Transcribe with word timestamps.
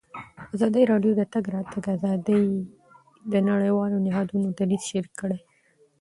ازادي 0.55 0.83
راډیو 0.91 1.11
د 1.15 1.17
د 1.19 1.21
تګ 1.33 1.45
راتګ 1.55 1.83
ازادي 1.95 2.43
د 3.31 3.33
نړیوالو 3.49 4.03
نهادونو 4.05 4.47
دریځ 4.59 4.81
شریک 4.91 5.13
کړی. 5.21 5.39